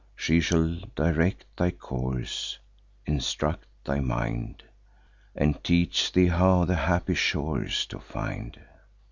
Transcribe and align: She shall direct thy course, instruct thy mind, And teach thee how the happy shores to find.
She 0.15 0.39
shall 0.41 0.79
direct 0.95 1.45
thy 1.55 1.69
course, 1.69 2.57
instruct 3.05 3.67
thy 3.83 3.99
mind, 3.99 4.63
And 5.35 5.63
teach 5.63 6.11
thee 6.11 6.25
how 6.29 6.65
the 6.65 6.75
happy 6.75 7.13
shores 7.13 7.85
to 7.85 7.99
find. 7.99 8.59